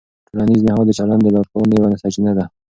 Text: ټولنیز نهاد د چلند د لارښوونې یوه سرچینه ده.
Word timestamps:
ټولنیز 0.27 0.61
نهاد 0.67 0.85
د 0.87 0.91
چلند 0.99 1.21
د 1.23 1.27
لارښوونې 1.35 1.75
یوه 1.77 1.99
سرچینه 2.01 2.31
ده. 2.37 2.45